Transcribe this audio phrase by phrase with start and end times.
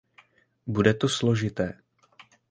[0.67, 1.77] Bude to složité.